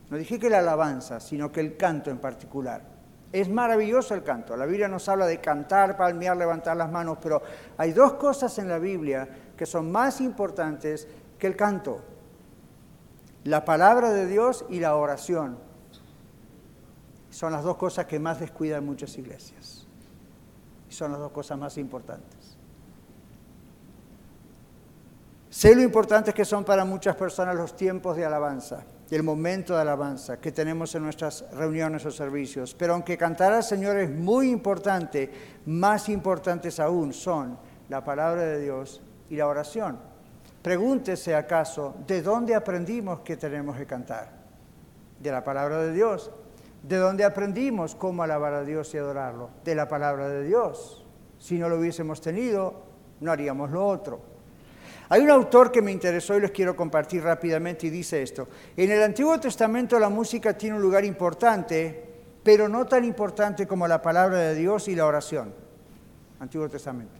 [0.08, 2.80] No dije que la alabanza, sino que el canto en particular.
[3.30, 4.56] Es maravilloso el canto.
[4.56, 7.42] La Biblia nos habla de cantar, palmear, levantar las manos, pero
[7.76, 11.06] hay dos cosas en la Biblia que son más importantes
[11.38, 12.00] que el canto.
[13.44, 15.71] La palabra de Dios y la oración.
[17.32, 19.86] Son las dos cosas que más descuidan muchas iglesias.
[20.88, 22.58] Y son las dos cosas más importantes.
[25.48, 29.80] Sé lo importante que son para muchas personas los tiempos de alabanza, el momento de
[29.80, 32.74] alabanza que tenemos en nuestras reuniones o servicios.
[32.74, 35.30] Pero aunque cantar al Señor es muy importante,
[35.64, 39.98] más importantes aún son la palabra de Dios y la oración.
[40.62, 44.30] Pregúntese acaso, ¿de dónde aprendimos que tenemos que cantar?
[45.18, 46.30] De la palabra de Dios.
[46.82, 49.50] ¿De dónde aprendimos cómo alabar a Dios y adorarlo?
[49.64, 51.04] De la palabra de Dios.
[51.38, 52.82] Si no lo hubiésemos tenido,
[53.20, 54.20] no haríamos lo otro.
[55.08, 58.48] Hay un autor que me interesó y les quiero compartir rápidamente y dice esto.
[58.76, 62.02] En el Antiguo Testamento la música tiene un lugar importante,
[62.42, 65.54] pero no tan importante como la palabra de Dios y la oración.
[66.40, 67.12] Antiguo Testamento.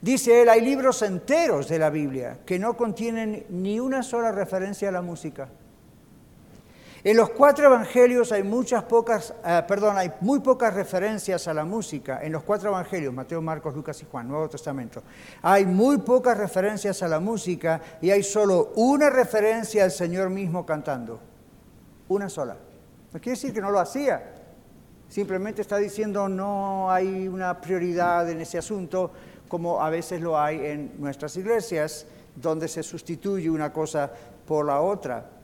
[0.00, 4.88] Dice él, hay libros enteros de la Biblia que no contienen ni una sola referencia
[4.88, 5.48] a la música.
[7.04, 11.64] En los cuatro evangelios hay muchas pocas, eh, perdón, hay muy pocas referencias a la
[11.64, 12.20] música.
[12.22, 15.02] En los cuatro evangelios, Mateo, Marcos, Lucas y Juan, Nuevo Testamento,
[15.42, 20.66] hay muy pocas referencias a la música y hay solo una referencia al Señor mismo
[20.66, 21.20] cantando.
[22.08, 22.56] Una sola.
[23.12, 24.34] No quiere decir que no lo hacía.
[25.08, 29.12] Simplemente está diciendo no hay una prioridad en ese asunto
[29.46, 34.10] como a veces lo hay en nuestras iglesias, donde se sustituye una cosa
[34.46, 35.37] por la otra.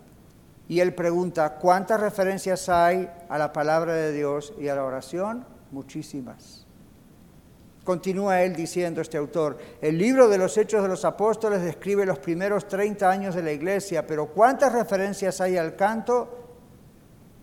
[0.69, 5.45] Y él pregunta, ¿cuántas referencias hay a la palabra de Dios y a la oración?
[5.71, 6.67] Muchísimas.
[7.85, 12.19] Continúa él diciendo, este autor, el libro de los Hechos de los Apóstoles describe los
[12.19, 16.47] primeros 30 años de la iglesia, pero ¿cuántas referencias hay al canto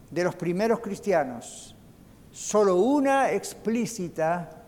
[0.09, 1.75] de los primeros cristianos?
[2.31, 4.61] Solo una explícita,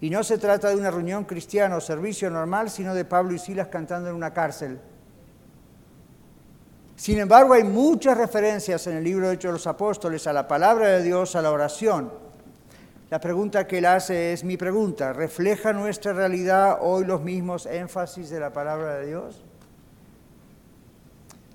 [0.00, 3.38] y no se trata de una reunión cristiana o servicio normal, sino de Pablo y
[3.38, 4.78] Silas cantando en una cárcel.
[6.96, 10.48] Sin embargo, hay muchas referencias en el libro de Hechos de los Apóstoles a la
[10.48, 12.10] palabra de Dios, a la oración.
[13.10, 15.12] La pregunta que él hace es mi pregunta.
[15.12, 19.44] ¿Refleja nuestra realidad hoy los mismos énfasis de la palabra de Dios?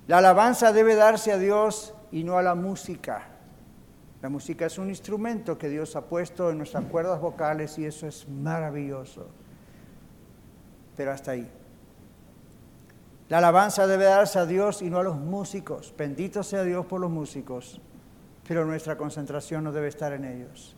[0.06, 3.26] La alabanza debe darse a Dios y no a la música.
[4.22, 8.06] La música es un instrumento que Dios ha puesto en nuestras cuerdas vocales y eso
[8.06, 9.26] es maravilloso.
[10.96, 11.50] Pero hasta ahí.
[13.32, 15.94] La alabanza debe darse a Dios y no a los músicos.
[15.96, 17.80] Bendito sea Dios por los músicos,
[18.46, 20.76] pero nuestra concentración no debe estar en ellos.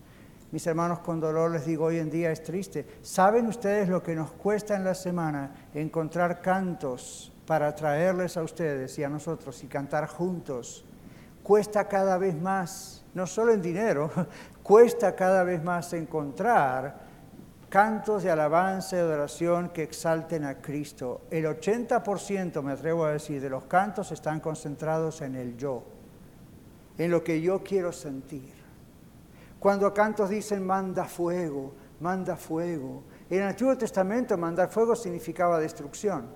[0.52, 2.86] Mis hermanos, con dolor les digo, hoy en día es triste.
[3.02, 8.96] ¿Saben ustedes lo que nos cuesta en la semana encontrar cantos para traerles a ustedes
[9.00, 10.84] y a nosotros y cantar juntos?
[11.42, 14.12] Cuesta cada vez más, no solo en dinero,
[14.62, 17.03] cuesta cada vez más encontrar
[17.74, 21.22] cantos de alabanza y adoración que exalten a Cristo.
[21.28, 25.82] El 80%, me atrevo a decir, de los cantos están concentrados en el yo,
[26.96, 28.54] en lo que yo quiero sentir.
[29.58, 33.02] Cuando cantos dicen manda fuego, manda fuego.
[33.28, 36.28] En el Antiguo Testamento mandar fuego significaba destrucción.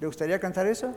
[0.00, 0.94] ¿Le gustaría cantar eso?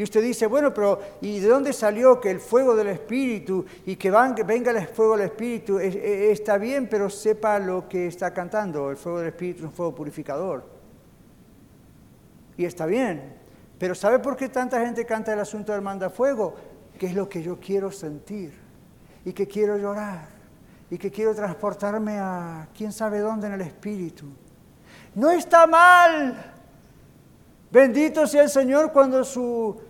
[0.00, 3.96] Y usted dice, bueno, pero ¿y de dónde salió que el fuego del Espíritu y
[3.96, 5.78] que venga el fuego del Espíritu?
[5.78, 8.90] Está bien, pero sepa lo que está cantando.
[8.90, 10.64] El fuego del Espíritu es un fuego purificador.
[12.56, 13.34] Y está bien.
[13.78, 16.54] Pero ¿sabe por qué tanta gente canta el asunto del manda fuego?
[16.98, 18.54] Que es lo que yo quiero sentir
[19.22, 20.28] y que quiero llorar
[20.90, 24.28] y que quiero transportarme a quién sabe dónde en el Espíritu.
[25.14, 26.54] No está mal.
[27.70, 29.89] Bendito sea el Señor cuando su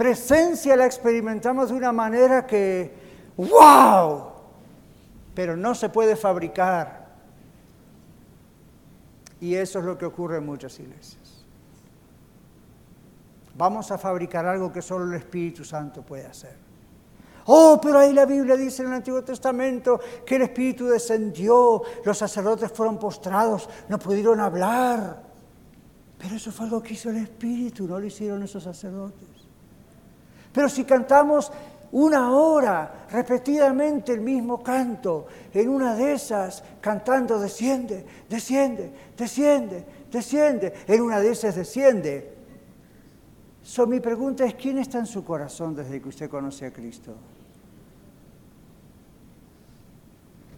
[0.00, 2.90] presencia la experimentamos de una manera que,
[3.36, 4.30] wow,
[5.34, 7.06] pero no se puede fabricar.
[9.42, 11.44] Y eso es lo que ocurre en muchas iglesias.
[13.54, 16.56] Vamos a fabricar algo que solo el Espíritu Santo puede hacer.
[17.44, 22.16] Oh, pero ahí la Biblia dice en el Antiguo Testamento que el Espíritu descendió, los
[22.16, 25.22] sacerdotes fueron postrados, no pudieron hablar.
[26.16, 29.39] Pero eso fue algo que hizo el Espíritu, no lo hicieron esos sacerdotes.
[30.52, 31.52] Pero si cantamos
[31.92, 40.72] una hora repetidamente el mismo canto, en una de esas cantando desciende, desciende, desciende, desciende,
[40.86, 42.34] en una de esas desciende.
[43.62, 47.14] So, mi pregunta es, ¿quién está en su corazón desde que usted conoce a Cristo?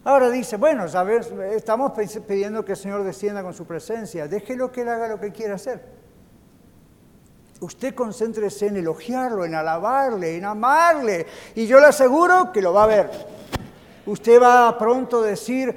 [0.05, 1.31] Ahora dice, bueno, ¿sabes?
[1.53, 1.93] estamos
[2.27, 4.27] pidiendo que el Señor descienda con su presencia.
[4.27, 6.02] Déjelo que Él haga lo que quiera hacer.
[7.63, 11.25] Usted concéntrese en elogiarlo, en alabarle, en amarle.
[11.55, 13.11] Y yo le aseguro que lo va a ver.
[14.05, 15.73] Usted va pronto a decir,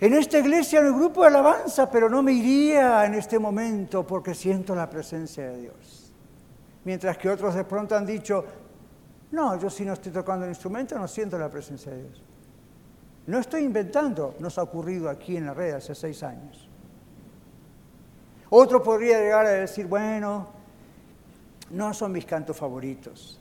[0.00, 4.04] en esta iglesia en el grupo de alabanza, pero no me iría en este momento
[4.04, 6.12] porque siento la presencia de Dios.
[6.82, 8.44] Mientras que otros de pronto han dicho,
[9.30, 12.22] no, yo si no estoy tocando el instrumento no siento la presencia de Dios.
[13.28, 16.68] No estoy inventando, nos ha ocurrido aquí en la red hace seis años.
[18.50, 20.53] Otro podría llegar a decir, bueno,
[21.70, 23.40] no son mis cantos favoritos.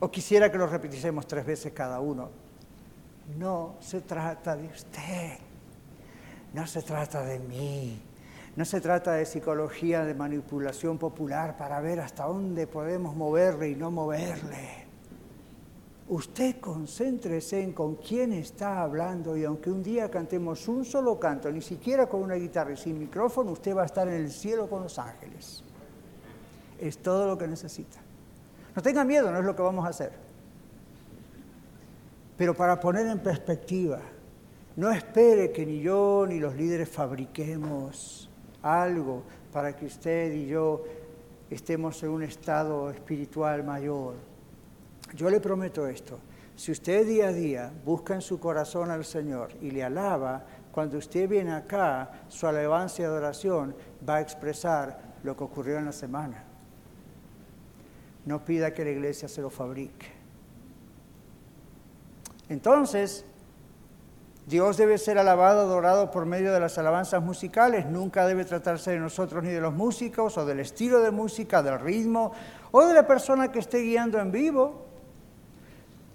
[0.00, 2.30] O quisiera que los repitiésemos tres veces cada uno.
[3.38, 5.38] No se trata de usted,
[6.52, 8.00] no se trata de mí,
[8.56, 13.76] no se trata de psicología de manipulación popular para ver hasta dónde podemos moverle y
[13.76, 14.86] no moverle.
[16.08, 21.52] Usted concéntrese en con quién está hablando y aunque un día cantemos un solo canto,
[21.52, 24.68] ni siquiera con una guitarra y sin micrófono, usted va a estar en el cielo
[24.68, 25.62] con los ángeles.
[26.80, 27.98] Es todo lo que necesita.
[28.74, 30.12] No tenga miedo, no es lo que vamos a hacer.
[32.36, 34.00] Pero para poner en perspectiva,
[34.76, 38.30] no espere que ni yo ni los líderes fabriquemos
[38.62, 39.22] algo
[39.52, 40.84] para que usted y yo
[41.50, 44.30] estemos en un estado espiritual mayor
[45.14, 46.20] yo le prometo esto,
[46.54, 50.98] si usted día a día busca en su corazón al Señor y le alaba, cuando
[50.98, 53.74] usted viene acá, su alabanza y adoración
[54.08, 56.44] va a expresar lo que ocurrió en la semana.
[58.26, 60.06] No pida que la iglesia se lo fabrique.
[62.48, 63.24] Entonces,
[64.46, 67.86] Dios debe ser alabado, adorado por medio de las alabanzas musicales.
[67.86, 71.78] Nunca debe tratarse de nosotros ni de los músicos o del estilo de música, del
[71.78, 72.32] ritmo
[72.72, 74.86] o de la persona que esté guiando en vivo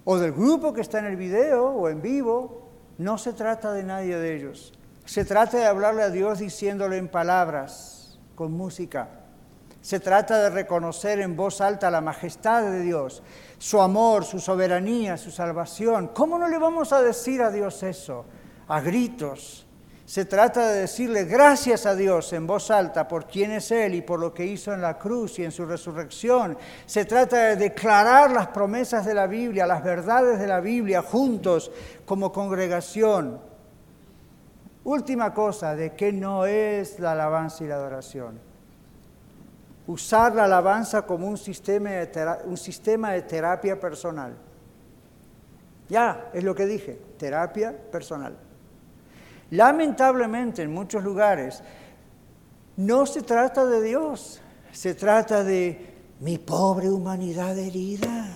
[0.03, 2.67] o del grupo que está en el video o en vivo.
[2.97, 4.73] No se trata de nadie de ellos.
[5.05, 9.24] Se trata de hablarle a Dios diciéndole en palabras, con música.
[9.85, 13.21] Se trata de reconocer en voz alta la majestad de Dios,
[13.59, 16.07] su amor, su soberanía, su salvación.
[16.07, 18.25] ¿Cómo no le vamos a decir a Dios eso?
[18.67, 19.67] A gritos.
[20.03, 24.01] Se trata de decirle gracias a Dios en voz alta por quién es Él y
[24.01, 26.57] por lo que hizo en la cruz y en su resurrección.
[26.87, 31.69] Se trata de declarar las promesas de la Biblia, las verdades de la Biblia juntos
[32.05, 33.39] como congregación.
[34.83, 38.54] Última cosa, de qué no es la alabanza y la adoración
[39.87, 44.35] usar la alabanza como un sistema de, un sistema de terapia personal.
[45.89, 48.35] Ya, es lo que dije, terapia personal.
[49.51, 51.61] Lamentablemente en muchos lugares
[52.77, 58.27] no se trata de Dios, se trata de mi pobre humanidad herida.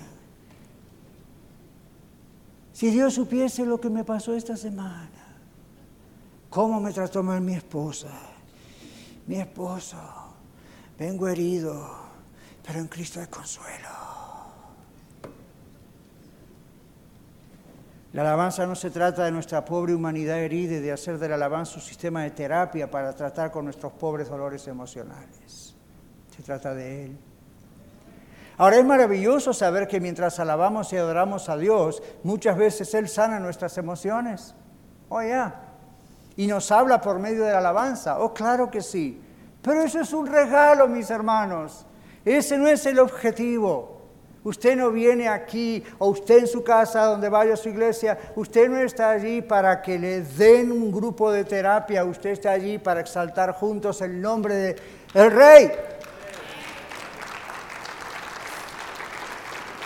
[2.71, 5.09] Si Dios supiese lo que me pasó esta semana,
[6.49, 8.07] cómo me trató mal mi esposa,
[9.27, 9.97] mi esposo,
[10.99, 11.89] vengo herido,
[12.65, 13.87] pero en Cristo hay consuelo.
[18.11, 21.35] La alabanza no se trata de nuestra pobre humanidad herida y de hacer de la
[21.35, 25.75] alabanza un sistema de terapia para tratar con nuestros pobres dolores emocionales.
[26.35, 27.17] Se trata de Él.
[28.57, 33.39] Ahora es maravilloso saber que mientras alabamos y adoramos a Dios, muchas veces Él sana
[33.39, 34.55] nuestras emociones.
[35.07, 35.61] Oh, ya.
[36.35, 38.19] Y nos habla por medio de la alabanza.
[38.19, 39.21] Oh, claro que sí.
[39.61, 41.85] Pero eso es un regalo, mis hermanos.
[42.23, 43.99] Ese no es el objetivo.
[44.43, 48.69] Usted no viene aquí o usted en su casa donde vaya a su iglesia, usted
[48.69, 53.01] no está allí para que le den un grupo de terapia, usted está allí para
[53.01, 54.75] exaltar juntos el nombre del
[55.13, 55.71] el rey.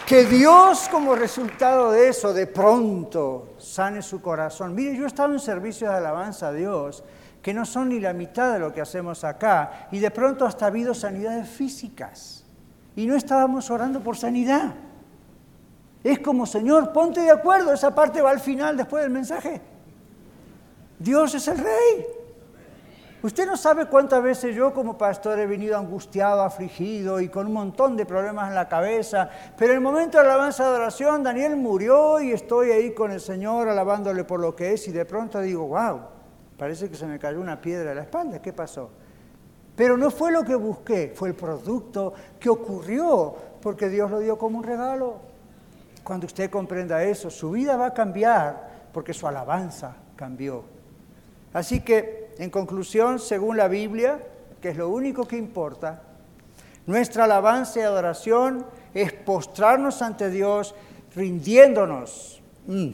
[0.05, 4.76] Que Dios como resultado de eso de pronto sane su corazón.
[4.76, 7.03] Mire, yo he estado en servicio de alabanza a Dios
[7.43, 10.63] que no son ni la mitad de lo que hacemos acá, y de pronto hasta
[10.65, 12.45] ha habido sanidades físicas,
[12.95, 14.73] y no estábamos orando por sanidad.
[16.05, 19.61] Es como, Señor, ponte de acuerdo, esa parte va al final después del mensaje.
[20.97, 22.05] Dios es el rey.
[23.21, 27.53] Usted no sabe cuántas veces yo como pastor he venido angustiado, afligido y con un
[27.53, 31.23] montón de problemas en la cabeza, pero en el momento de la alabanza de adoración,
[31.23, 35.05] Daniel murió y estoy ahí con el Señor alabándole por lo que es y de
[35.05, 36.12] pronto digo, wow,
[36.58, 38.41] Parece que se me cayó una piedra a la espalda.
[38.41, 38.89] ¿Qué pasó?
[39.76, 44.38] Pero no fue lo que busqué, fue el producto que ocurrió, porque Dios lo dio
[44.38, 45.18] como un regalo.
[46.04, 50.64] Cuando usted comprenda eso, su vida va a cambiar porque su alabanza cambió.
[51.54, 54.20] Así que, en conclusión, según la Biblia,
[54.62, 56.01] que es lo único que importa,
[56.86, 60.76] nuestra alabanza y adoración es postrarnos ante Dios
[61.16, 62.89] rindiéndonos, mm,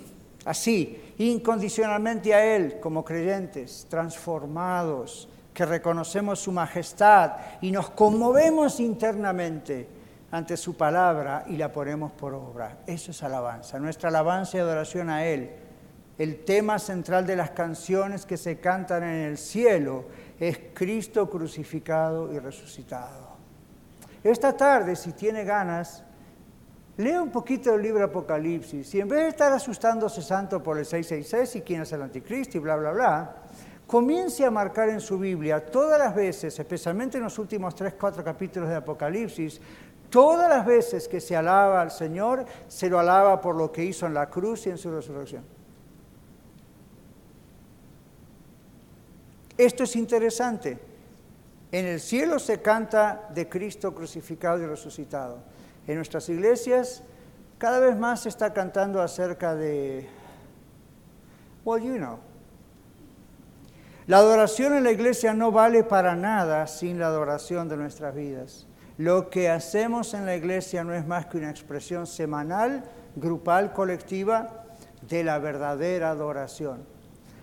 [0.45, 9.88] así, incondicionalmente a Él como creyentes, transformados, que reconocemos su majestad y nos conmovemos internamente
[10.32, 12.80] ante su palabra y la ponemos por obra.
[12.88, 15.51] Eso es alabanza, nuestra alabanza y adoración a Él.
[16.17, 20.05] El tema central de las canciones que se cantan en el cielo
[20.39, 23.30] es Cristo crucificado y resucitado.
[24.24, 26.03] Esta tarde, si tiene ganas,
[26.99, 30.85] Lea un poquito el libro Apocalipsis y en vez de estar asustándose santo por el
[30.85, 33.35] 666 y quién es el anticristo y bla, bla, bla,
[33.87, 38.21] comience a marcar en su Biblia todas las veces, especialmente en los últimos 3, 4
[38.21, 39.61] capítulos de Apocalipsis,
[40.09, 44.05] todas las veces que se alaba al Señor, se lo alaba por lo que hizo
[44.05, 45.45] en la cruz y en su resurrección.
[49.57, 50.77] Esto es interesante.
[51.71, 55.59] En el cielo se canta de Cristo crucificado y resucitado.
[55.89, 57.01] En nuestras iglesias
[57.57, 60.07] cada vez más se está cantando acerca de,
[61.65, 62.19] well, you know.
[64.05, 68.67] La adoración en la iglesia no vale para nada sin la adoración de nuestras vidas.
[68.97, 72.83] Lo que hacemos en la iglesia no es más que una expresión semanal,
[73.15, 74.67] grupal, colectiva
[75.01, 76.83] de la verdadera adoración.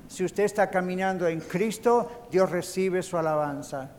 [0.07, 3.91] Si usted está caminando en Cristo, Dios recibe su alabanza.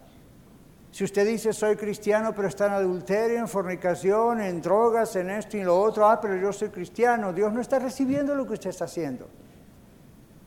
[0.92, 5.58] Si usted dice soy cristiano pero está en adulterio, en fornicación, en drogas, en esto
[5.58, 8.70] y lo otro, ah, pero yo soy cristiano, Dios no está recibiendo lo que usted
[8.70, 9.28] está haciendo.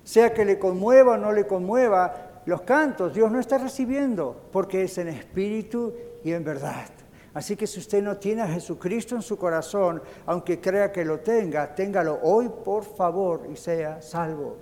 [0.03, 4.82] Sea que le conmueva o no le conmueva los cantos, Dios no está recibiendo porque
[4.84, 6.86] es en espíritu y en verdad.
[7.32, 11.20] Así que si usted no tiene a Jesucristo en su corazón, aunque crea que lo
[11.20, 14.57] tenga, téngalo hoy por favor y sea salvo.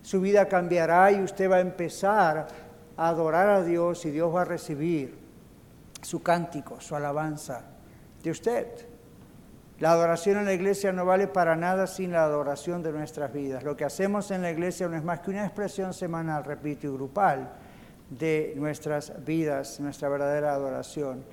[0.00, 2.48] Su vida cambiará y usted va a empezar
[3.08, 5.18] adorar a Dios y Dios va a recibir
[6.00, 7.62] su cántico, su alabanza
[8.22, 8.66] de usted.
[9.80, 13.64] La adoración en la iglesia no vale para nada sin la adoración de nuestras vidas.
[13.64, 16.90] Lo que hacemos en la iglesia no es más que una expresión semanal, repito, y
[16.90, 17.50] grupal
[18.08, 21.24] de nuestras vidas, nuestra verdadera adoración.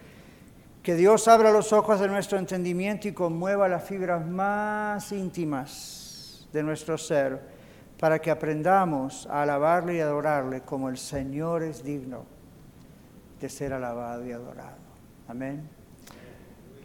[0.82, 6.64] Que Dios abra los ojos de nuestro entendimiento y conmueva las fibras más íntimas de
[6.64, 7.59] nuestro ser
[8.00, 12.24] para que aprendamos a alabarle y adorarle como el Señor es digno
[13.42, 14.78] de ser alabado y adorado.
[15.28, 15.68] Amén.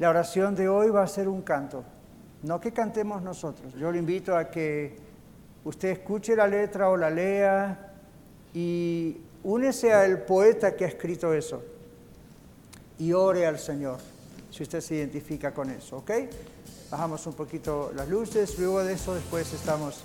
[0.00, 1.84] La oración de hoy va a ser un canto,
[2.42, 3.74] no que cantemos nosotros.
[3.74, 4.96] Yo le invito a que
[5.64, 7.92] usted escuche la letra o la lea
[8.52, 11.62] y únese al poeta que ha escrito eso
[12.98, 13.98] y ore al Señor,
[14.50, 16.10] si usted se identifica con eso, ¿ok?
[16.90, 20.04] Bajamos un poquito las luces, luego de eso después estamos